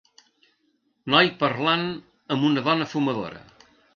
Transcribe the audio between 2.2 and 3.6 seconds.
amb una dona fumadora.